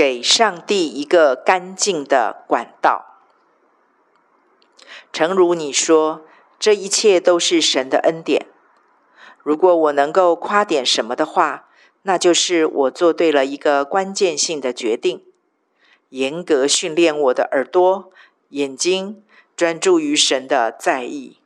[0.00, 3.18] 给上帝一个干净的管道。
[5.12, 6.24] 诚如你说，
[6.58, 8.46] 这一切都是神的恩典。
[9.42, 11.68] 如果我能够夸点什么的话，
[12.04, 15.22] 那就是我做对了一个关键性的决定，
[16.08, 18.10] 严格训练我的耳朵、
[18.48, 19.22] 眼睛，
[19.54, 21.36] 专注于神的在意。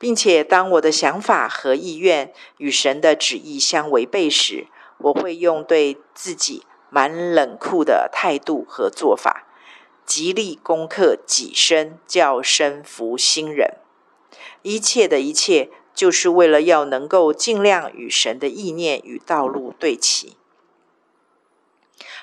[0.00, 4.66] 并且，当我的想法和意愿与神的旨意相违背时，
[4.98, 9.46] 我会用对自己蛮冷酷的态度和做法，
[10.04, 13.74] 极力攻克己身，叫身服心人。
[14.62, 20.36] 一切的一切，就是为了要能够尽量与神的意念与道路对齐。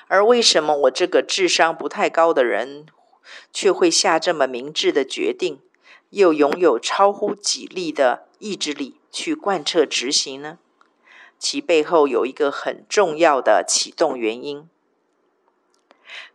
[0.06, 2.86] 而为什么我这个智商不太高的人，
[3.52, 5.60] 却会下这么明智的决定？
[6.10, 10.58] 又拥有超乎己力的意志力去贯彻执行呢？
[11.44, 14.66] 其背后有一个很重要的启动原因。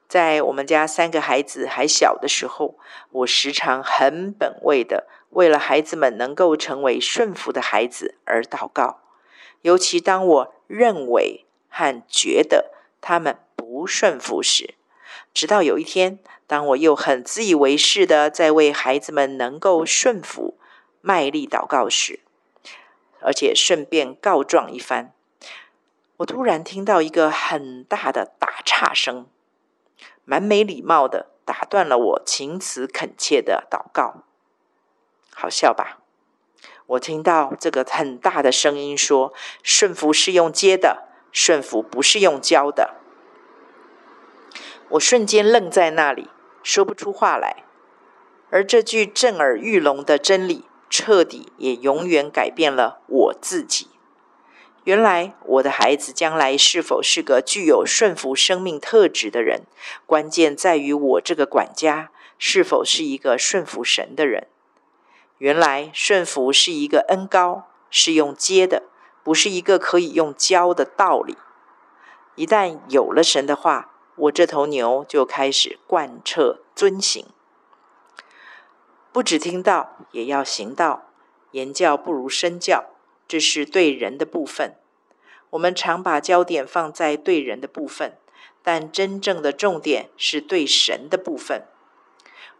[0.08, 2.78] 在我们家三个孩子还小的时候，
[3.10, 9.00] 我时常很本位的为了孩子们能够成为顺服的孩子而祷告，
[9.64, 12.72] 尤其当我认为和觉得
[13.02, 14.76] 他们不顺服时。
[15.34, 20.60] 直到有一天，当我又很自以为是的在为孩子们能够顺服
[21.02, 22.20] 卖力祷告时，
[23.22, 25.14] 而且顺便告状一番，
[26.18, 29.28] 我突然听到一个很大的打岔声，
[30.26, 34.24] 蛮没礼貌的打断了我情词恳切的祷告。
[35.34, 36.00] 好笑吧？
[36.88, 39.32] 我听到这个很大的声音说
[39.62, 42.96] ：“顺服是用接的，顺服不是用教的。”
[44.90, 46.30] 我瞬间愣在那里，
[46.64, 47.64] 说不出话来。
[48.50, 53.88] 而这句震耳欲聋的真理，彻底也永远改变了我自己。
[54.86, 59.64] 原来，我的孩子将来是否是个具有顺服生命特质的人，
[60.06, 64.48] 关键在于我这个管家是否是一个顺服神的人。
[65.38, 68.84] 原来，顺服是一个恩高，是用接的，
[69.24, 71.38] 不是一个可以用教的道理。
[72.36, 77.28] 一旦有了神的话，我这头牛就开始贯彻遵行，
[79.12, 81.10] 不只听道，也要行道。
[81.52, 82.92] 言教不如身教，
[83.28, 84.76] 这是对人的部分。
[85.50, 88.18] 我们常把焦点放在对人的部分，
[88.62, 91.64] 但真正的重点是对神的部分。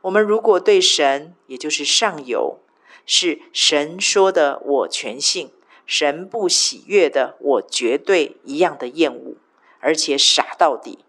[0.02, 2.58] 我们如果对神，也就是上游，
[3.06, 5.52] 是神说的我全信，
[5.86, 9.36] 神不喜悦的我绝对一样的厌恶，
[9.80, 11.06] 而且傻到底。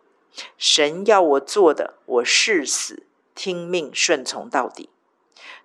[0.58, 4.90] 神要我做的，我誓死听命顺从到底。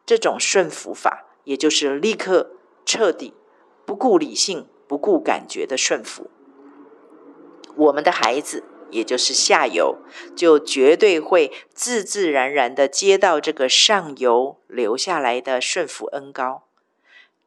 [0.06, 2.52] 这种顺服法，也就是立刻、
[2.86, 3.34] 彻底、
[3.86, 6.30] 不顾理性、不顾感觉的顺服。
[7.76, 9.98] 我们的孩子，也就是下游，
[10.36, 16.64] 就绝对会自自然然地接到这个上游留下来的顺服恩膏，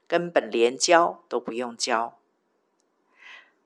[0.07, 2.19] 根本连教都不用教。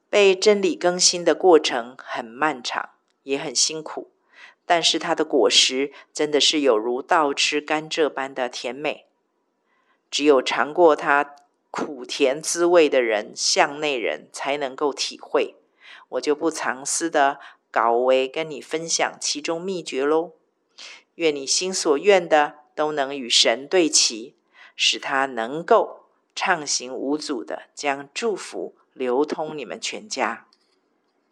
[0.09, 2.91] 被真理更新的过程很漫长。
[3.25, 4.11] 也很辛苦，
[4.65, 9.07] 但是它的果实真的是有如倒吃甘蔗般的甜美。
[10.11, 11.37] 只有尝过它
[11.71, 15.57] 苦甜滋味的人，向内人才能够体会。
[16.11, 17.41] 我就不藏私的
[17.71, 20.33] 搞为跟你分享其中秘诀喽。
[21.15, 24.35] 愿你心所愿的都能与神对齐，
[24.77, 30.47] 使他能够畅行无阻的将祝福流通你们全家。